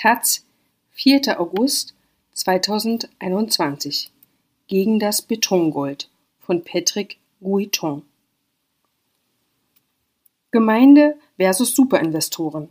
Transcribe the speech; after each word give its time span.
Taz, 0.00 0.44
4. 0.92 1.40
August 1.40 1.92
2021 2.34 4.12
Gegen 4.68 5.00
das 5.00 5.22
Betongold 5.22 6.08
von 6.38 6.62
Patrick 6.62 7.18
Guiton 7.40 8.02
Gemeinde 10.52 11.16
versus 11.36 11.74
Superinvestoren 11.74 12.68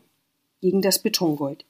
gegen 0.61 0.81
das 0.81 0.99
Betongold. 0.99 1.65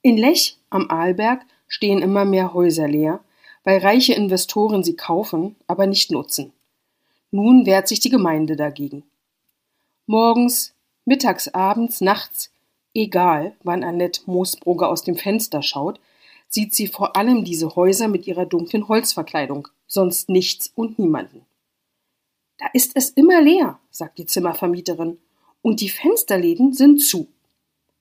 In 0.00 0.16
Lech 0.16 0.56
am 0.70 0.88
Arlberg 0.88 1.44
stehen 1.68 2.00
immer 2.00 2.24
mehr 2.24 2.54
Häuser 2.54 2.88
leer, 2.88 3.20
weil 3.62 3.80
reiche 3.80 4.14
Investoren 4.14 4.82
sie 4.82 4.96
kaufen, 4.96 5.54
aber 5.66 5.86
nicht 5.86 6.12
nutzen. 6.12 6.54
Nun 7.30 7.66
wehrt 7.66 7.88
sich 7.88 8.00
die 8.00 8.08
Gemeinde 8.08 8.56
dagegen. 8.56 9.02
Morgens, 10.06 10.72
mittags, 11.04 11.48
abends, 11.48 12.00
nachts 12.00 12.53
Egal, 12.94 13.56
wann 13.64 13.82
Annette 13.82 14.22
Moosbrugger 14.26 14.88
aus 14.88 15.02
dem 15.02 15.16
Fenster 15.16 15.62
schaut, 15.62 16.00
sieht 16.48 16.74
sie 16.74 16.86
vor 16.86 17.16
allem 17.16 17.44
diese 17.44 17.74
Häuser 17.74 18.06
mit 18.06 18.28
ihrer 18.28 18.46
dunklen 18.46 18.86
Holzverkleidung, 18.86 19.66
sonst 19.88 20.28
nichts 20.28 20.72
und 20.76 21.00
niemanden. 21.00 21.44
Da 22.58 22.66
ist 22.72 22.92
es 22.94 23.10
immer 23.10 23.42
leer, 23.42 23.80
sagt 23.90 24.18
die 24.18 24.26
Zimmervermieterin, 24.26 25.18
und 25.60 25.80
die 25.80 25.88
Fensterläden 25.88 26.72
sind 26.72 27.00
zu. 27.02 27.26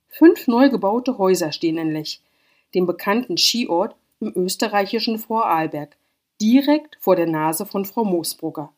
Fünf 0.10 0.48
neu 0.48 0.70
gebaute 0.70 1.18
Häuser 1.18 1.52
stehen 1.52 1.80
in 1.80 1.92
Lech, 1.92 2.22
dem 2.76 2.86
bekannten 2.86 3.38
Skiort 3.38 3.96
im 4.20 4.32
österreichischen 4.36 5.18
Vorarlberg, 5.18 5.98
direkt 6.40 6.98
vor 7.00 7.16
der 7.16 7.26
Nase 7.26 7.66
von 7.66 7.86
Frau 7.86 8.04
Moosbrugger. 8.04 8.72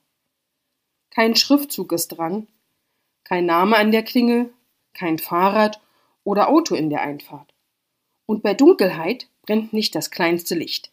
Kein 1.09 1.35
Schriftzug 1.35 1.91
ist 1.91 2.09
dran, 2.09 2.47
kein 3.25 3.45
Name 3.45 3.75
an 3.75 3.91
der 3.91 4.03
Klingel, 4.03 4.53
kein 4.93 5.17
Fahrrad 5.17 5.81
oder 6.25 6.49
Auto 6.49 6.75
in 6.75 6.89
der 6.89 7.01
Einfahrt. 7.01 7.53
Und 8.25 8.43
bei 8.43 8.53
Dunkelheit 8.53 9.29
brennt 9.43 9.71
nicht 9.71 9.95
das 9.95 10.11
kleinste 10.11 10.55
Licht. 10.55 10.91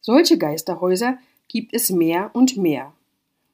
Solche 0.00 0.38
Geisterhäuser 0.38 1.18
gibt 1.48 1.74
es 1.74 1.90
mehr 1.90 2.30
und 2.32 2.56
mehr. 2.56 2.94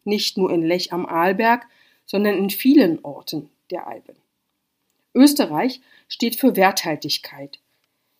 Nicht 0.04 0.38
nur 0.38 0.52
in 0.52 0.62
Lech 0.62 0.92
am 0.92 1.04
Arlberg, 1.06 1.66
sondern 2.06 2.36
in 2.36 2.50
vielen 2.50 3.04
Orten 3.04 3.50
der 3.70 3.88
Alpen. 3.88 4.14
Österreich 5.14 5.80
steht 6.06 6.36
für 6.36 6.54
Werthaltigkeit. 6.54 7.58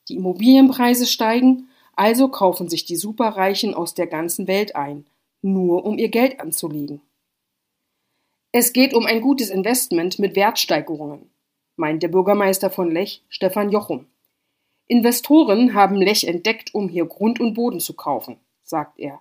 Die 0.09 0.17
Immobilienpreise 0.17 1.07
steigen, 1.07 1.69
also 1.95 2.29
kaufen 2.29 2.69
sich 2.69 2.85
die 2.85 2.97
Superreichen 2.97 3.75
aus 3.75 3.95
der 3.95 4.07
ganzen 4.07 4.47
Welt 4.47 4.75
ein, 4.75 5.07
nur 5.43 5.85
um 5.85 5.99
ihr 5.99 6.09
Geld 6.09 6.41
anzulegen. 6.41 7.01
Es 8.53 8.73
geht 8.73 8.95
um 8.95 9.05
ein 9.05 9.21
gutes 9.21 9.51
Investment 9.51 10.19
mit 10.19 10.35
Wertsteigerungen 10.35 11.31
meint 11.79 12.03
der 12.03 12.09
Bürgermeister 12.09 12.71
von 12.71 12.91
Lech, 12.91 13.23
Stefan 13.29 13.71
Jochum. 13.71 14.07
Investoren 14.87 15.75
haben 15.75 15.97
Lech 15.97 16.25
entdeckt, 16.25 16.75
um 16.75 16.89
hier 16.89 17.07
Grund 17.07 17.41
und 17.41 17.55
Boden 17.55 17.81
zu 17.81 17.95
kaufen, 17.95 18.39
sagt 18.63 18.99
er. 18.99 19.21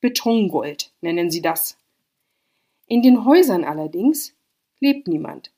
Betongold 0.00 0.92
nennen 1.00 1.30
sie 1.30 1.42
das. 1.42 1.78
In 2.86 3.02
den 3.02 3.24
Häusern 3.24 3.64
allerdings 3.64 4.34
lebt 4.80 5.06
niemand. 5.06 5.52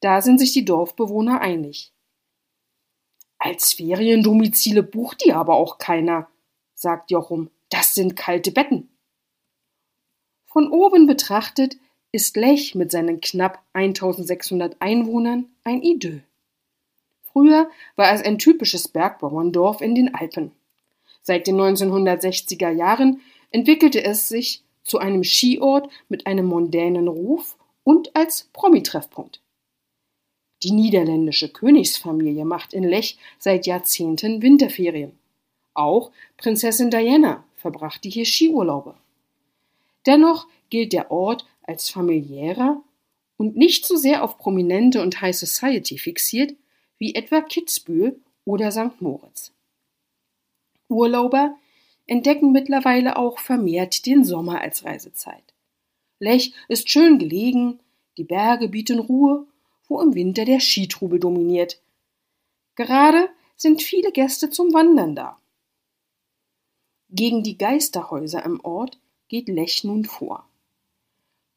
Da 0.00 0.22
sind 0.22 0.38
sich 0.38 0.52
die 0.52 0.64
Dorfbewohner 0.64 1.40
einig. 1.40 1.92
Als 3.38 3.72
Feriendomizile 3.72 4.82
bucht 4.82 5.24
die 5.24 5.32
aber 5.32 5.54
auch 5.54 5.78
keiner, 5.78 6.28
sagt 6.74 7.10
Jochum. 7.10 7.50
Das 7.68 7.94
sind 7.94 8.16
kalte 8.16 8.52
Betten. 8.52 8.88
Von 10.46 10.70
oben 10.70 11.06
betrachtet 11.06 11.76
ist 12.12 12.36
Lech 12.36 12.74
mit 12.74 12.92
seinen 12.92 13.20
knapp 13.20 13.62
1600 13.72 14.76
Einwohnern 14.80 15.46
ein 15.64 15.82
Idyll. 15.82 16.22
Früher 17.32 17.70
war 17.96 18.12
es 18.12 18.22
ein 18.22 18.38
typisches 18.38 18.88
Bergbauerndorf 18.88 19.80
in 19.80 19.94
den 19.94 20.14
Alpen. 20.14 20.52
Seit 21.22 21.46
den 21.46 21.56
1960er 21.56 22.70
Jahren 22.70 23.22
entwickelte 23.50 24.04
es 24.04 24.28
sich 24.28 24.62
zu 24.82 24.98
einem 24.98 25.24
Skiort 25.24 25.88
mit 26.08 26.26
einem 26.26 26.46
mondänen 26.46 27.08
Ruf 27.08 27.56
und 27.84 28.14
als 28.14 28.50
Promi-Treffpunkt. 28.52 29.40
Die 30.62 30.72
niederländische 30.72 31.48
Königsfamilie 31.48 32.44
macht 32.44 32.74
in 32.74 32.84
Lech 32.84 33.18
seit 33.38 33.66
Jahrzehnten 33.66 34.42
Winterferien. 34.42 35.18
Auch 35.74 36.10
Prinzessin 36.36 36.90
Diana 36.90 37.44
verbrachte 37.56 38.08
hier 38.08 38.26
Skiurlaube. 38.26 38.94
Dennoch 40.06 40.46
gilt 40.70 40.92
der 40.92 41.10
Ort 41.10 41.46
als 41.72 41.88
familiärer 41.88 42.82
und 43.38 43.56
nicht 43.56 43.86
so 43.86 43.96
sehr 43.96 44.22
auf 44.22 44.36
Prominente 44.36 45.00
und 45.00 45.22
High 45.22 45.34
Society 45.34 45.96
fixiert 45.96 46.54
wie 46.98 47.14
etwa 47.14 47.40
Kitzbühel 47.40 48.20
oder 48.44 48.70
St. 48.70 49.00
Moritz. 49.00 49.52
Urlauber 50.88 51.56
entdecken 52.06 52.52
mittlerweile 52.52 53.16
auch 53.16 53.38
vermehrt 53.38 54.04
den 54.04 54.22
Sommer 54.22 54.60
als 54.60 54.84
Reisezeit. 54.84 55.54
Lech 56.18 56.52
ist 56.68 56.90
schön 56.90 57.18
gelegen, 57.18 57.80
die 58.18 58.24
Berge 58.24 58.68
bieten 58.68 58.98
Ruhe, 58.98 59.46
wo 59.88 60.00
im 60.02 60.14
Winter 60.14 60.44
der 60.44 60.60
Skitrubel 60.60 61.18
dominiert. 61.18 61.80
Gerade 62.76 63.30
sind 63.56 63.80
viele 63.80 64.12
Gäste 64.12 64.50
zum 64.50 64.74
Wandern 64.74 65.14
da. 65.14 65.38
Gegen 67.08 67.42
die 67.42 67.56
Geisterhäuser 67.56 68.44
im 68.44 68.60
Ort 68.62 68.98
geht 69.28 69.48
Lech 69.48 69.84
nun 69.84 70.04
vor. 70.04 70.46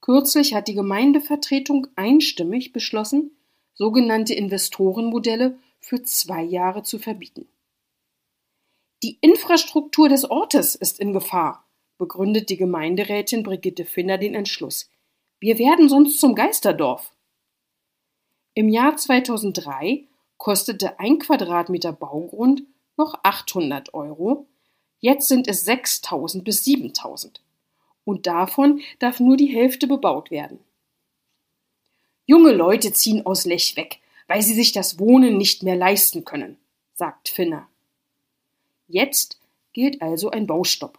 Kürzlich 0.06 0.54
hat 0.54 0.68
die 0.68 0.76
Gemeindevertretung 0.76 1.88
einstimmig 1.96 2.72
beschlossen, 2.72 3.32
sogenannte 3.74 4.36
Investorenmodelle 4.36 5.58
für 5.80 6.04
zwei 6.04 6.44
Jahre 6.44 6.84
zu 6.84 7.00
verbieten. 7.00 7.48
Die 9.02 9.18
Infrastruktur 9.22 10.08
des 10.08 10.30
Ortes 10.30 10.76
ist 10.76 11.00
in 11.00 11.12
Gefahr, 11.12 11.68
begründet 11.98 12.52
die 12.52 12.58
Gemeinderätin 12.58 13.42
Brigitte 13.42 13.84
Finner 13.84 14.20
den 14.20 14.36
Entschluss. 14.36 14.92
Wir 15.40 15.58
werden 15.58 15.90
sonst 15.90 16.20
zum 16.20 16.36
Geisterdorf. 16.36 17.12
Im 18.54 18.70
Jahr 18.70 18.98
2003 18.98 20.08
kostete 20.38 21.00
ein 21.00 21.18
Quadratmeter 21.18 21.94
Baugrund 21.94 22.62
noch 22.96 23.16
800 23.24 23.96
Euro, 23.96 24.46
jetzt 25.00 25.28
sind 25.28 25.48
es 25.48 25.66
6000 25.66 26.44
bis 26.44 26.64
7000 26.64 27.42
und 28.06 28.28
davon 28.28 28.82
darf 29.00 29.20
nur 29.20 29.36
die 29.36 29.48
Hälfte 29.48 29.88
bebaut 29.88 30.32
werden. 30.32 30.60
Junge 32.26 32.54
Leute 32.54 32.94
ziehen 32.94 33.26
aus 33.26 33.46
Lech 33.46 33.76
weg, 33.76 34.00
weil 34.28 34.42
sie 34.42 34.54
sich 34.54 34.72
das 34.72 34.98
Wohnen 35.00 35.38
nicht 35.38 35.64
mehr 35.64 35.76
leisten 35.76 36.24
können, 36.24 36.58
sagt 36.94 37.30
Finner. 37.30 37.68
Jetzt 38.88 39.40
gilt 39.74 40.02
also 40.02 40.32
ein 40.32 40.48
Baustopp. 40.48 40.98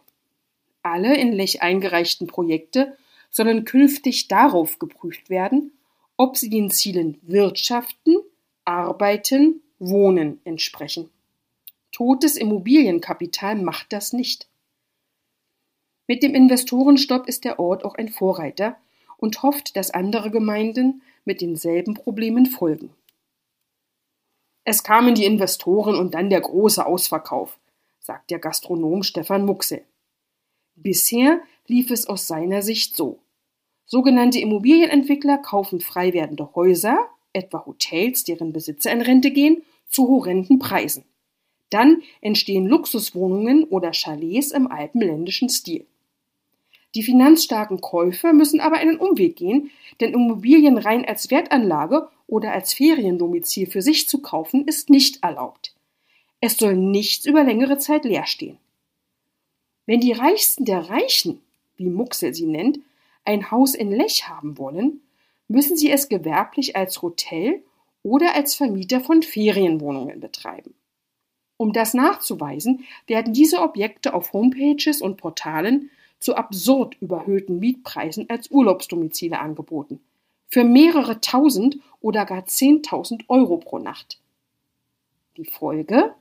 Alle 0.83 1.17
in 1.17 1.33
Lech 1.33 1.62
eingereichten 1.62 2.27
Projekte 2.27 2.97
sollen 3.31 3.65
künftig 3.65 4.28
darauf 4.28 4.78
geprüft 4.78 5.31
werden, 5.31 5.73
ob 6.17 6.37
sie 6.37 6.49
den 6.49 6.71
Zielen 6.71 7.19
Wirtschaften, 7.23 8.17
Arbeiten, 8.65 9.62
Wohnen 9.78 10.41
entsprechen. 10.44 11.11
Totes 11.93 12.37
Immobilienkapital 12.37 13.56
macht 13.56 13.93
das 13.93 14.12
nicht. 14.12 14.49
Mit 16.09 16.22
dem 16.22 16.34
Investorenstopp 16.34 17.27
ist 17.27 17.44
der 17.44 17.59
Ort 17.59 17.84
auch 17.84 17.97
ein 17.97 18.09
Vorreiter 18.09 18.77
und 19.17 19.43
hofft, 19.43 19.77
dass 19.77 19.91
andere 19.91 20.31
Gemeinden 20.31 21.03
mit 21.25 21.41
denselben 21.41 21.94
Problemen 21.94 22.47
folgen. 22.47 22.91
Es 24.65 24.83
kamen 24.83 25.15
die 25.15 25.25
Investoren 25.25 25.97
und 25.97 26.15
dann 26.15 26.31
der 26.31 26.41
große 26.41 26.84
Ausverkauf, 26.84 27.59
sagt 28.00 28.31
der 28.31 28.39
Gastronom 28.39 29.03
Stefan 29.03 29.44
Muxel. 29.44 29.84
Bisher 30.75 31.41
lief 31.67 31.91
es 31.91 32.09
aus 32.09 32.27
seiner 32.27 32.62
Sicht 32.62 32.97
so. 32.97 33.19
Sogenannte 33.84 34.41
Immobilienentwickler 34.41 35.38
kaufen 35.38 35.81
frei 35.81 36.12
werdende 36.12 36.55
Häuser, 36.55 36.99
etwa 37.32 37.64
Hotels, 37.64 38.25
deren 38.25 38.53
Besitzer 38.53 38.93
in 38.93 39.00
Rente 39.00 39.31
gehen, 39.31 39.62
zu 39.88 40.08
horrenden 40.08 40.58
Preisen. 40.58 41.05
Dann 41.70 42.03
entstehen 42.20 42.67
Luxuswohnungen 42.67 43.64
oder 43.64 43.93
Chalets 43.93 44.50
im 44.50 44.67
alpenländischen 44.67 45.49
Stil. 45.49 45.87
Die 46.96 47.02
finanzstarken 47.02 47.82
Käufer 47.82 48.32
müssen 48.32 48.58
aber 48.58 48.76
einen 48.76 48.96
Umweg 48.96 49.37
gehen, 49.37 49.70
denn 50.00 50.14
Immobilien 50.14 50.78
rein 50.78 51.04
als 51.04 51.31
Wertanlage 51.31 52.08
oder 52.26 52.52
als 52.52 52.72
Feriendomizil 52.72 53.66
für 53.66 53.82
sich 53.82 54.08
zu 54.08 54.22
kaufen, 54.22 54.66
ist 54.66 54.88
nicht 54.88 55.22
erlaubt. 55.22 55.75
Es 56.40 56.56
soll 56.56 56.75
nichts 56.75 57.26
über 57.26 57.44
längere 57.44 57.76
Zeit 57.76 58.06
leer 58.06 58.26
stehen. 58.26 58.56
Wenn 59.84 60.00
die 60.00 60.12
Reichsten 60.12 60.64
der 60.64 60.88
Reichen, 60.88 61.43
wie 61.76 61.90
Muxel 61.90 62.32
sie 62.32 62.46
nennt, 62.46 62.81
ein 63.26 63.50
Haus 63.50 63.75
in 63.75 63.93
Lech 63.93 64.31
haben 64.31 64.56
wollen, 64.56 65.02
müssen 65.48 65.76
sie 65.76 65.90
es 65.90 66.08
gewerblich 66.08 66.76
als 66.76 67.02
Hotel 67.02 67.62
oder 68.04 68.34
als 68.34 68.54
Vermieter 68.54 69.02
von 69.02 69.22
Ferienwohnungen 69.22 70.19
betreiben. 70.19 70.72
Um 71.58 71.75
das 71.75 71.93
nachzuweisen, 71.93 72.87
werden 73.06 73.34
diese 73.34 73.60
Objekte 73.60 74.14
auf 74.14 74.32
Homepages 74.32 75.02
und 75.02 75.19
Portalen 75.19 75.90
zu 76.19 76.35
absurd 76.35 76.97
überhöhten 77.01 77.59
Mietpreisen 77.59 78.29
als 78.31 78.51
Urlaubsdomizile 78.51 79.39
angeboten. 79.39 80.01
Für 80.49 80.65
mehrere 80.65 81.21
tausend 81.21 81.79
oder 82.01 82.25
gar 82.25 82.47
zehntausend 82.47 83.25
Euro 83.29 83.59
pro 83.59 83.79
Nacht. 83.79 84.21
Die 85.37 85.45
Folge? 85.45 86.15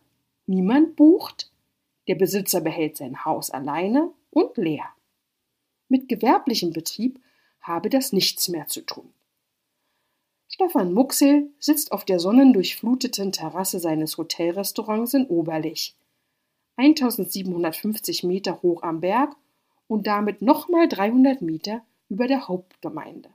Niemand 0.47 0.95
bucht, 0.95 1.51
der 2.07 2.15
Besitzer 2.15 2.61
behält 2.61 2.97
sein 2.97 3.25
Haus 3.25 3.49
alleine 3.49 4.11
und 4.29 4.57
leer. 4.57 4.85
Mit 5.89 6.09
gewerblichem 6.09 6.71
Betrieb 6.73 7.19
habe 7.61 7.89
das 7.89 8.13
nichts 8.13 8.47
mehr 8.47 8.67
zu 8.67 8.81
tun. 8.81 9.11
Stefan 10.47 10.93
Muxel 10.93 11.49
sitzt 11.59 11.91
auf 11.91 12.05
der 12.05 12.19
sonnendurchfluteten 12.19 13.31
Terrasse 13.31 13.79
seines 13.79 14.17
Hotelrestaurants 14.17 15.13
in 15.13 15.25
Oberlich. 15.25 15.95
1750 16.77 18.23
Meter 18.23 18.61
hoch 18.61 18.83
am 18.83 19.01
Berg 19.01 19.35
und 19.87 20.07
damit 20.07 20.41
nochmal 20.41 20.87
300 20.87 21.41
Meter 21.41 21.83
über 22.09 22.27
der 22.27 22.47
Hauptgemeinde. 22.47 23.29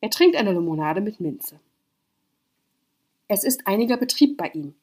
Er 0.00 0.10
trinkt 0.10 0.36
eine 0.36 0.52
Limonade 0.52 1.00
mit 1.00 1.20
Minze. 1.20 1.60
Es 3.28 3.42
ist 3.44 3.66
einiger 3.66 3.96
Betrieb 3.96 4.36
bei 4.36 4.48
ihm. 4.50 4.74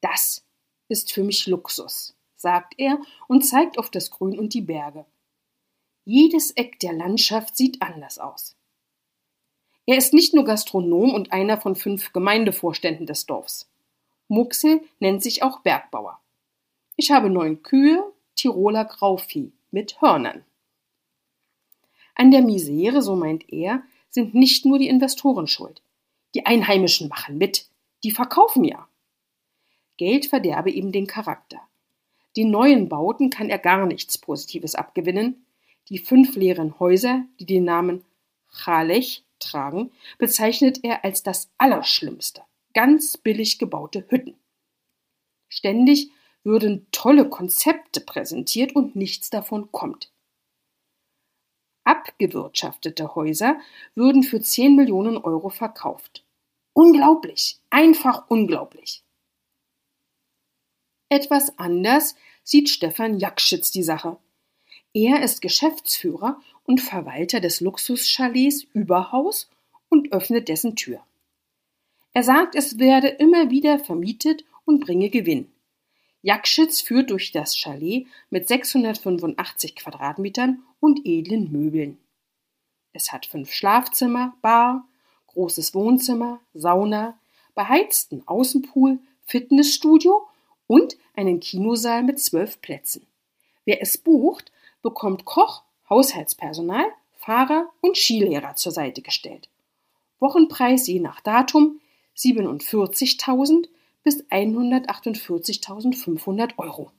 Das 0.00 0.44
ist 0.88 1.12
für 1.12 1.22
mich 1.22 1.46
Luxus, 1.46 2.14
sagt 2.36 2.74
er 2.78 2.98
und 3.28 3.42
zeigt 3.42 3.78
auf 3.78 3.90
das 3.90 4.10
Grün 4.10 4.38
und 4.38 4.54
die 4.54 4.62
Berge. 4.62 5.04
Jedes 6.04 6.50
Eck 6.52 6.80
der 6.80 6.92
Landschaft 6.92 7.56
sieht 7.56 7.82
anders 7.82 8.18
aus. 8.18 8.56
Er 9.86 9.98
ist 9.98 10.14
nicht 10.14 10.32
nur 10.34 10.44
Gastronom 10.44 11.12
und 11.12 11.32
einer 11.32 11.60
von 11.60 11.76
fünf 11.76 12.12
Gemeindevorständen 12.12 13.06
des 13.06 13.26
Dorfs. 13.26 13.68
Muxel 14.28 14.80
nennt 15.00 15.22
sich 15.22 15.42
auch 15.42 15.60
Bergbauer. 15.60 16.20
Ich 16.96 17.10
habe 17.10 17.30
neun 17.30 17.62
Kühe, 17.62 18.02
Tiroler 18.34 18.84
Grauvieh 18.84 19.52
mit 19.72 20.00
Hörnern. 20.00 20.44
An 22.14 22.30
der 22.30 22.42
Misere, 22.42 23.02
so 23.02 23.16
meint 23.16 23.50
er, 23.52 23.82
sind 24.10 24.34
nicht 24.34 24.64
nur 24.64 24.78
die 24.78 24.88
Investoren 24.88 25.48
schuld. 25.48 25.82
Die 26.34 26.46
Einheimischen 26.46 27.08
machen 27.08 27.38
mit, 27.38 27.66
die 28.04 28.10
verkaufen 28.10 28.64
ja. 28.64 28.88
Geld 29.96 30.26
verderbe 30.26 30.70
ihm 30.70 30.92
den 30.92 31.06
Charakter. 31.06 31.60
Den 32.36 32.50
neuen 32.50 32.88
Bauten 32.88 33.30
kann 33.30 33.50
er 33.50 33.58
gar 33.58 33.86
nichts 33.86 34.18
Positives 34.18 34.74
abgewinnen. 34.74 35.44
Die 35.88 35.98
fünf 35.98 36.36
leeren 36.36 36.78
Häuser, 36.78 37.24
die 37.38 37.46
den 37.46 37.64
Namen 37.64 38.04
Chalech 38.50 39.24
tragen, 39.38 39.90
bezeichnet 40.18 40.80
er 40.82 41.04
als 41.04 41.22
das 41.22 41.50
Allerschlimmste. 41.58 42.42
Ganz 42.74 43.16
billig 43.18 43.58
gebaute 43.58 44.06
Hütten. 44.08 44.36
Ständig 45.48 46.10
würden 46.44 46.86
tolle 46.92 47.28
Konzepte 47.28 48.00
präsentiert 48.00 48.74
und 48.74 48.96
nichts 48.96 49.30
davon 49.30 49.70
kommt. 49.72 50.12
Abgewirtschaftete 51.84 53.14
Häuser 53.14 53.58
würden 53.94 54.22
für 54.22 54.40
10 54.40 54.76
Millionen 54.76 55.16
Euro 55.16 55.48
verkauft. 55.48 56.24
Unglaublich, 56.74 57.58
einfach 57.70 58.28
unglaublich. 58.28 59.02
Etwas 61.08 61.58
anders 61.58 62.14
sieht 62.42 62.70
Stefan 62.70 63.18
Jakschitz 63.18 63.70
die 63.70 63.82
Sache. 63.82 64.16
Er 64.94 65.22
ist 65.22 65.42
Geschäftsführer 65.42 66.40
und 66.64 66.80
Verwalter 66.80 67.40
des 67.40 67.60
Luxuschalets 67.60 68.64
Überhaus 68.72 69.50
und 69.90 70.12
öffnet 70.12 70.48
dessen 70.48 70.76
Tür. 70.76 71.04
Er 72.14 72.22
sagt, 72.22 72.54
es 72.54 72.78
werde 72.78 73.08
immer 73.08 73.50
wieder 73.50 73.78
vermietet 73.78 74.44
und 74.64 74.80
bringe 74.80 75.10
Gewinn. 75.10 75.51
Jakschitz 76.22 76.80
führt 76.80 77.10
durch 77.10 77.32
das 77.32 77.56
Chalet 77.56 78.06
mit 78.30 78.48
685 78.48 79.76
Quadratmetern 79.76 80.62
und 80.80 81.00
edlen 81.04 81.50
Möbeln. 81.50 81.98
Es 82.92 83.12
hat 83.12 83.26
fünf 83.26 83.52
Schlafzimmer, 83.52 84.34
Bar, 84.40 84.86
großes 85.26 85.74
Wohnzimmer, 85.74 86.40
Sauna, 86.54 87.18
beheizten 87.54 88.22
Außenpool, 88.26 88.98
Fitnessstudio 89.26 90.26
und 90.66 90.96
einen 91.14 91.40
Kinosaal 91.40 92.02
mit 92.02 92.20
zwölf 92.20 92.60
Plätzen. 92.60 93.06
Wer 93.64 93.82
es 93.82 93.98
bucht, 93.98 94.52
bekommt 94.82 95.24
Koch, 95.24 95.62
Haushaltspersonal, 95.88 96.86
Fahrer 97.16 97.70
und 97.80 97.96
Skilehrer 97.96 98.56
zur 98.56 98.72
Seite 98.72 99.02
gestellt. 99.02 99.48
Wochenpreis 100.18 100.86
je 100.86 101.00
nach 101.00 101.20
Datum 101.20 101.80
47.000 102.16 103.68
bis 104.02 104.24
148.500 104.24 106.58
Euro. 106.58 106.90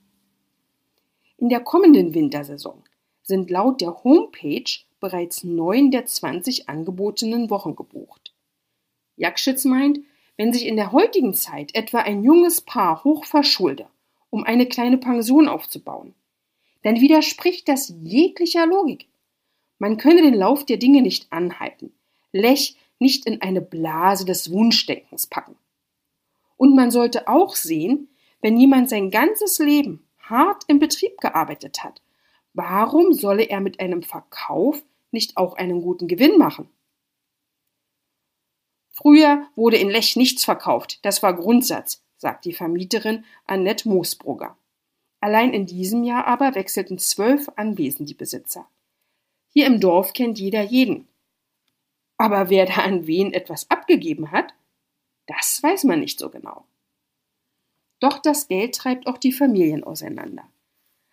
In 1.36 1.48
der 1.48 1.60
kommenden 1.60 2.14
Wintersaison 2.14 2.82
sind 3.22 3.50
laut 3.50 3.80
der 3.80 4.04
Homepage 4.04 4.70
bereits 5.00 5.42
neun 5.44 5.90
der 5.90 6.06
20 6.06 6.68
angebotenen 6.68 7.50
Wochen 7.50 7.76
gebucht. 7.76 8.32
Jakschitz 9.16 9.64
meint, 9.64 10.00
wenn 10.36 10.52
sich 10.52 10.66
in 10.66 10.76
der 10.76 10.92
heutigen 10.92 11.34
Zeit 11.34 11.74
etwa 11.74 12.00
ein 12.00 12.24
junges 12.24 12.60
Paar 12.60 13.04
hoch 13.04 13.24
verschulde, 13.24 13.86
um 14.30 14.44
eine 14.44 14.66
kleine 14.66 14.98
Pension 14.98 15.48
aufzubauen, 15.48 16.14
dann 16.82 17.00
widerspricht 17.00 17.68
das 17.68 17.94
jeglicher 18.02 18.66
Logik. 18.66 19.06
Man 19.78 19.96
könne 19.96 20.22
den 20.22 20.34
Lauf 20.34 20.64
der 20.64 20.76
Dinge 20.76 21.02
nicht 21.02 21.26
anhalten, 21.30 21.92
Lech 22.32 22.76
nicht 22.98 23.26
in 23.26 23.42
eine 23.42 23.60
Blase 23.60 24.24
des 24.24 24.50
Wunschdenkens 24.50 25.26
packen. 25.26 25.56
Und 26.64 26.76
man 26.76 26.90
sollte 26.90 27.28
auch 27.28 27.56
sehen, 27.56 28.08
wenn 28.40 28.56
jemand 28.56 28.88
sein 28.88 29.10
ganzes 29.10 29.58
Leben 29.58 30.08
hart 30.18 30.62
im 30.66 30.78
Betrieb 30.78 31.20
gearbeitet 31.20 31.84
hat, 31.84 32.00
warum 32.54 33.12
solle 33.12 33.42
er 33.42 33.60
mit 33.60 33.80
einem 33.80 34.02
Verkauf 34.02 34.82
nicht 35.10 35.36
auch 35.36 35.56
einen 35.56 35.82
guten 35.82 36.08
Gewinn 36.08 36.38
machen? 36.38 36.70
Früher 38.92 39.46
wurde 39.54 39.76
in 39.76 39.90
Lech 39.90 40.16
nichts 40.16 40.42
verkauft, 40.42 41.00
das 41.04 41.22
war 41.22 41.34
Grundsatz, 41.34 42.02
sagt 42.16 42.46
die 42.46 42.54
Vermieterin 42.54 43.26
Annette 43.44 43.86
Moosbrugger. 43.86 44.56
Allein 45.20 45.52
in 45.52 45.66
diesem 45.66 46.02
Jahr 46.02 46.26
aber 46.26 46.54
wechselten 46.54 46.96
zwölf 46.96 47.50
Anwesen 47.56 48.06
die 48.06 48.14
Besitzer. 48.14 48.66
Hier 49.50 49.66
im 49.66 49.80
Dorf 49.80 50.14
kennt 50.14 50.38
jeder 50.38 50.62
jeden. 50.62 51.08
Aber 52.16 52.48
wer 52.48 52.64
da 52.64 52.76
an 52.76 53.06
wen 53.06 53.34
etwas 53.34 53.70
abgegeben 53.70 54.32
hat, 54.32 54.54
das 55.26 55.62
weiß 55.62 55.84
man 55.84 56.00
nicht 56.00 56.18
so 56.18 56.30
genau. 56.30 56.64
Doch 58.00 58.18
das 58.18 58.48
Geld 58.48 58.74
treibt 58.74 59.06
auch 59.06 59.18
die 59.18 59.32
Familien 59.32 59.84
auseinander. 59.84 60.44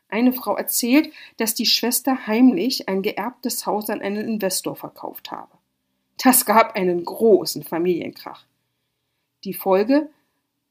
Eine 0.10 0.34
Frau 0.34 0.58
erzählt, 0.58 1.14
dass 1.38 1.56
die 1.56 1.66
Schwester 1.66 2.28
heimlich 2.28 2.90
ein 2.90 3.02
geerbtes 3.02 3.66
Haus 3.66 3.90
an 3.90 4.02
einen 4.02 4.28
Investor 4.28 4.76
verkauft 4.76 5.32
habe. 5.32 5.58
Das 6.22 6.46
gab 6.46 6.76
einen 6.76 7.06
großen 7.06 7.64
Familienkrach. 7.64 8.46
Die 9.46 9.54
Folge? 9.54 10.10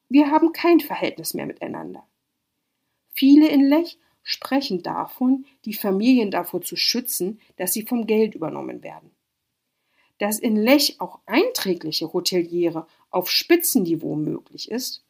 Wir 0.09 0.29
haben 0.29 0.53
kein 0.53 0.79
Verhältnis 0.79 1.33
mehr 1.33 1.47
miteinander. 1.47 2.05
Viele 3.13 3.47
in 3.47 3.67
Lech 3.67 3.97
sprechen 4.23 4.83
davon, 4.83 5.45
die 5.65 5.73
Familien 5.73 6.29
davor 6.29 6.61
zu 6.61 6.75
schützen, 6.75 7.41
dass 7.57 7.73
sie 7.73 7.83
vom 7.83 8.05
Geld 8.05 8.35
übernommen 8.35 8.83
werden 8.83 9.11
dass 10.21 10.37
in 10.37 10.55
Lech 10.55 10.97
auch 10.99 11.17
einträgliche 11.25 12.13
Hoteliere 12.13 12.85
auf 13.09 13.31
Spitzenniveau 13.31 14.15
möglich 14.15 14.69
ist, 14.69 15.03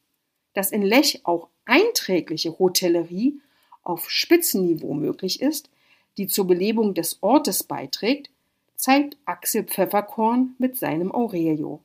dass 0.54 0.72
in 0.72 0.84
Lech 0.84 1.26
auch 1.26 1.50
einträgliche 1.66 2.58
Hotellerie 2.58 3.42
auf 3.84 4.10
Spitzenniveau 4.10 4.94
möglich 4.94 5.42
ist, 5.42 5.70
die 6.18 6.28
zur 6.28 6.48
Belebung 6.48 6.94
des 6.94 7.22
Ortes 7.22 7.64
beiträgt, 7.64 8.30
zeigt 8.78 9.18
Axel 9.26 9.66
Pfefferkorn 9.66 10.56
mit 10.60 10.78
seinem 10.78 11.12
Aurelio. 11.12 11.82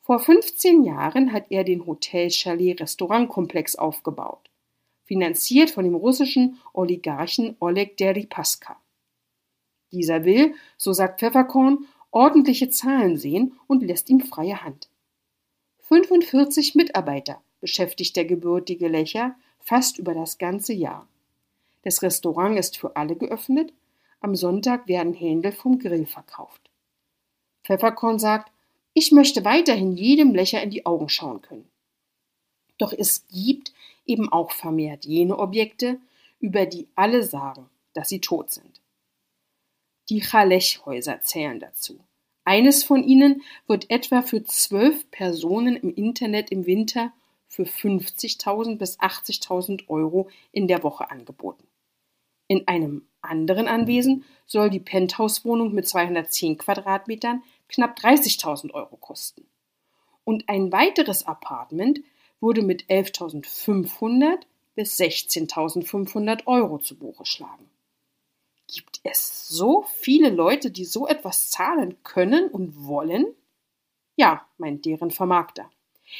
Vor 0.00 0.20
15 0.20 0.84
Jahren 0.84 1.32
hat 1.32 1.46
er 1.50 1.64
den 1.64 1.84
Hotel-Chalet-Restaurantkomplex 1.84 3.74
aufgebaut, 3.74 4.48
finanziert 5.02 5.72
von 5.72 5.82
dem 5.82 5.96
russischen 5.96 6.60
Oligarchen 6.74 7.56
Oleg 7.58 7.96
Deripaska. 7.96 8.76
Dieser 9.90 10.24
will, 10.24 10.54
so 10.76 10.92
sagt 10.92 11.18
Pfefferkorn, 11.18 11.88
ordentliche 12.10 12.70
Zahlen 12.70 13.16
sehen 13.16 13.58
und 13.66 13.82
lässt 13.82 14.10
ihm 14.10 14.20
freie 14.20 14.62
Hand. 14.62 14.88
45 15.88 16.74
Mitarbeiter 16.74 17.40
beschäftigt 17.60 18.16
der 18.16 18.24
gebürtige 18.24 18.88
Lecher 18.88 19.34
fast 19.58 19.98
über 19.98 20.14
das 20.14 20.38
ganze 20.38 20.72
Jahr. 20.72 21.06
Das 21.82 22.02
Restaurant 22.02 22.58
ist 22.58 22.76
für 22.76 22.96
alle 22.96 23.16
geöffnet. 23.16 23.72
Am 24.20 24.34
Sonntag 24.34 24.86
werden 24.86 25.14
Händel 25.14 25.52
vom 25.52 25.78
Grill 25.78 26.06
verkauft. 26.06 26.70
Pfefferkorn 27.64 28.18
sagt, 28.18 28.52
ich 28.92 29.12
möchte 29.12 29.44
weiterhin 29.44 29.96
jedem 29.96 30.34
Lecher 30.34 30.62
in 30.62 30.70
die 30.70 30.84
Augen 30.84 31.08
schauen 31.08 31.42
können. 31.42 31.68
Doch 32.78 32.92
es 32.92 33.26
gibt 33.28 33.72
eben 34.06 34.30
auch 34.30 34.50
vermehrt 34.50 35.04
jene 35.04 35.38
Objekte, 35.38 35.98
über 36.40 36.66
die 36.66 36.88
alle 36.94 37.22
sagen, 37.22 37.68
dass 37.92 38.08
sie 38.08 38.20
tot 38.20 38.50
sind. 38.50 38.79
Die 40.10 40.20
Chalech-Häuser 40.20 41.22
zählen 41.22 41.60
dazu. 41.60 42.00
Eines 42.44 42.82
von 42.82 43.04
ihnen 43.04 43.42
wird 43.68 43.90
etwa 43.90 44.22
für 44.22 44.42
zwölf 44.42 45.08
Personen 45.12 45.76
im 45.76 45.94
Internet 45.94 46.50
im 46.50 46.66
Winter 46.66 47.12
für 47.46 47.62
50.000 47.62 48.76
bis 48.76 48.98
80.000 48.98 49.88
Euro 49.88 50.28
in 50.50 50.66
der 50.66 50.82
Woche 50.82 51.12
angeboten. 51.12 51.68
In 52.48 52.66
einem 52.66 53.06
anderen 53.20 53.68
Anwesen 53.68 54.24
soll 54.46 54.68
die 54.68 54.80
Penthouse-Wohnung 54.80 55.72
mit 55.72 55.86
210 55.86 56.58
Quadratmetern 56.58 57.44
knapp 57.68 57.96
30.000 57.96 58.72
Euro 58.72 58.96
kosten. 58.96 59.46
Und 60.24 60.48
ein 60.48 60.72
weiteres 60.72 61.24
Apartment 61.24 62.00
würde 62.40 62.62
mit 62.62 62.86
11.500 62.86 64.40
bis 64.74 64.98
16.500 64.98 66.48
Euro 66.48 66.78
zu 66.78 66.98
Buche 66.98 67.24
schlagen. 67.24 67.69
Gibt 68.72 69.00
es 69.02 69.48
so 69.48 69.84
viele 69.88 70.30
Leute, 70.30 70.70
die 70.70 70.84
so 70.84 71.08
etwas 71.08 71.50
zahlen 71.50 71.96
können 72.04 72.48
und 72.48 72.86
wollen? 72.86 73.26
Ja, 74.14 74.46
meint 74.58 74.84
deren 74.84 75.10
Vermarkter. 75.10 75.68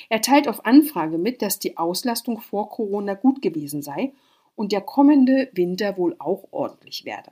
Er 0.08 0.20
teilt 0.20 0.48
auf 0.48 0.64
Anfrage 0.64 1.18
mit, 1.18 1.42
dass 1.42 1.60
die 1.60 1.76
Auslastung 1.76 2.40
vor 2.40 2.68
Corona 2.70 3.14
gut 3.14 3.40
gewesen 3.40 3.82
sei 3.82 4.12
und 4.56 4.72
der 4.72 4.80
kommende 4.80 5.48
Winter 5.52 5.96
wohl 5.96 6.16
auch 6.18 6.48
ordentlich 6.50 7.04
werde. 7.04 7.30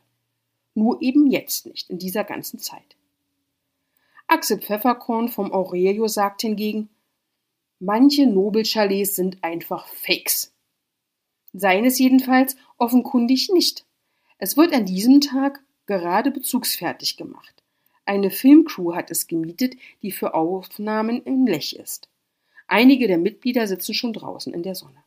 Nur 0.75 1.03
eben 1.03 1.31
jetzt 1.31 1.67
nicht, 1.67 1.91
in 1.91 1.99
dieser 1.99 2.23
ganzen 2.23 2.61
Zeit. 2.61 2.97
Axel 4.29 4.61
Pfefferkorn 4.61 5.29
vom 5.29 5.53
Aurelio 5.53 6.07
sagt 6.07 6.43
hingegen, 6.43 6.91
manche 7.81 8.27
Nobelchalets 8.27 9.17
sind 9.17 9.43
einfach 9.43 9.89
Fakes. 9.89 10.55
Seines 11.53 11.99
jedenfalls 11.99 12.57
offenkundig 12.77 13.49
nicht. 13.49 13.88
Es 14.39 14.57
wird 14.57 14.73
an 14.73 14.87
diesem 14.87 15.21
Tag 15.21 15.61
gerade 15.87 16.31
bezugsfertig 16.31 17.17
gemacht. 17.17 17.63
Eine 18.05 18.31
Filmcrew 18.31 18.95
hat 18.95 19.11
es 19.11 19.27
gemietet, 19.27 19.75
die 20.03 20.13
für 20.13 20.35
Aufnahmen 20.35 21.23
in 21.23 21.47
Lech 21.47 21.75
ist. 21.75 22.09
Einige 22.69 23.09
der 23.09 23.19
Mitglieder 23.19 23.67
sitzen 23.67 23.95
schon 23.95 24.13
draußen 24.13 24.55
in 24.55 24.63
der 24.63 24.75
Sonne. 24.75 25.03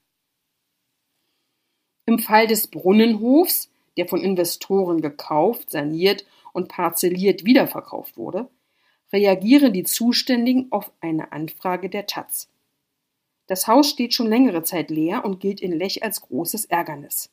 Im 2.05 2.19
Fall 2.19 2.47
des 2.47 2.67
Brunnenhofs, 2.67 3.71
der 3.97 4.07
von 4.07 4.21
Investoren 4.21 5.01
gekauft, 5.01 5.69
saniert 5.69 6.25
und 6.53 6.67
parzelliert 6.67 7.45
wiederverkauft 7.45 8.17
wurde, 8.17 8.49
reagieren 9.13 9.73
die 9.73 9.83
Zuständigen 9.83 10.71
auf 10.71 10.91
eine 10.99 11.31
Anfrage 11.31 11.89
der 11.89 12.05
Taz. 12.05 12.49
Das 13.47 13.67
Haus 13.67 13.89
steht 13.89 14.13
schon 14.13 14.27
längere 14.27 14.63
Zeit 14.63 14.89
leer 14.89 15.25
und 15.25 15.39
gilt 15.39 15.61
in 15.61 15.71
Lech 15.71 16.03
als 16.03 16.21
großes 16.21 16.65
Ärgernis. 16.65 17.29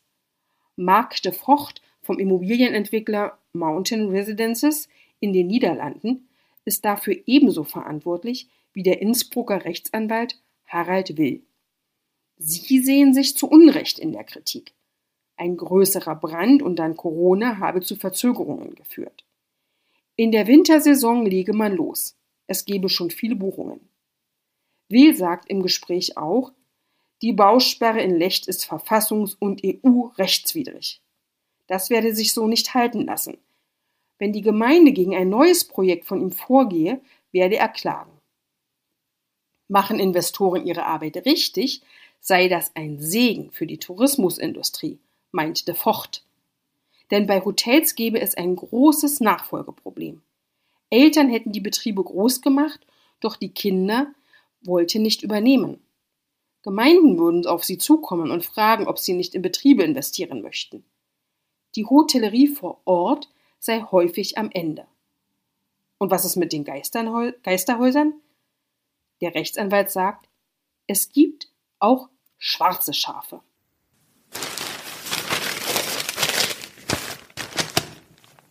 Marc 0.76 1.22
de 1.22 1.32
Vocht 1.32 1.82
vom 2.08 2.18
Immobilienentwickler 2.18 3.38
Mountain 3.52 4.08
Residences 4.08 4.88
in 5.20 5.34
den 5.34 5.46
Niederlanden 5.46 6.30
ist 6.64 6.86
dafür 6.86 7.14
ebenso 7.26 7.64
verantwortlich 7.64 8.48
wie 8.72 8.82
der 8.82 9.02
Innsbrucker 9.02 9.66
Rechtsanwalt 9.66 10.40
Harald 10.66 11.18
Will. 11.18 11.42
Sie 12.38 12.78
sehen 12.80 13.12
sich 13.12 13.36
zu 13.36 13.46
Unrecht 13.46 13.98
in 13.98 14.12
der 14.12 14.24
Kritik. 14.24 14.72
Ein 15.36 15.58
größerer 15.58 16.14
Brand 16.14 16.62
und 16.62 16.76
dann 16.76 16.96
Corona 16.96 17.58
habe 17.58 17.82
zu 17.82 17.94
Verzögerungen 17.94 18.74
geführt. 18.74 19.26
In 20.16 20.32
der 20.32 20.46
Wintersaison 20.46 21.26
lege 21.26 21.52
man 21.52 21.76
los. 21.76 22.16
Es 22.46 22.64
gebe 22.64 22.88
schon 22.88 23.10
viele 23.10 23.36
Buchungen. 23.36 23.80
Will 24.88 25.14
sagt 25.14 25.50
im 25.50 25.62
Gespräch 25.62 26.16
auch, 26.16 26.52
die 27.20 27.34
Bausperre 27.34 28.00
in 28.00 28.16
Lecht 28.16 28.48
ist 28.48 28.64
verfassungs- 28.64 29.36
und 29.38 29.60
EU-rechtswidrig. 29.62 31.02
Das 31.68 31.90
werde 31.90 32.14
sich 32.14 32.34
so 32.34 32.48
nicht 32.48 32.74
halten 32.74 33.04
lassen. 33.06 33.38
Wenn 34.18 34.32
die 34.32 34.42
Gemeinde 34.42 34.92
gegen 34.92 35.14
ein 35.14 35.28
neues 35.28 35.64
Projekt 35.64 36.06
von 36.06 36.20
ihm 36.20 36.32
vorgehe, 36.32 37.00
werde 37.30 37.56
er 37.56 37.68
klagen. 37.68 38.10
Machen 39.68 40.00
Investoren 40.00 40.66
ihre 40.66 40.86
Arbeit 40.86 41.24
richtig, 41.24 41.82
sei 42.20 42.48
das 42.48 42.74
ein 42.74 42.98
Segen 42.98 43.52
für 43.52 43.66
die 43.66 43.78
Tourismusindustrie, 43.78 44.98
meint 45.30 45.68
de 45.68 45.74
Vocht. 45.74 46.24
Denn 47.10 47.26
bei 47.26 47.44
Hotels 47.44 47.94
gäbe 47.94 48.20
es 48.20 48.34
ein 48.34 48.56
großes 48.56 49.20
Nachfolgeproblem. 49.20 50.22
Eltern 50.90 51.28
hätten 51.28 51.52
die 51.52 51.60
Betriebe 51.60 52.02
groß 52.02 52.40
gemacht, 52.40 52.80
doch 53.20 53.36
die 53.36 53.50
Kinder 53.50 54.12
wollten 54.62 55.02
nicht 55.02 55.22
übernehmen. 55.22 55.80
Gemeinden 56.62 57.18
würden 57.18 57.46
auf 57.46 57.64
sie 57.64 57.78
zukommen 57.78 58.30
und 58.30 58.44
fragen, 58.44 58.86
ob 58.86 58.98
sie 58.98 59.12
nicht 59.12 59.34
in 59.34 59.42
Betriebe 59.42 59.84
investieren 59.84 60.42
möchten. 60.42 60.84
Die 61.78 61.86
Hotellerie 61.86 62.48
vor 62.48 62.80
Ort 62.86 63.30
sei 63.60 63.82
häufig 63.82 64.36
am 64.36 64.50
Ende. 64.50 64.88
Und 65.98 66.10
was 66.10 66.24
ist 66.24 66.34
mit 66.34 66.52
den 66.52 66.64
Geisterhäusern? 66.64 68.14
Der 69.20 69.36
Rechtsanwalt 69.36 69.88
sagt, 69.88 70.28
es 70.88 71.12
gibt 71.12 71.52
auch 71.78 72.08
schwarze 72.36 72.92
Schafe. 72.92 73.42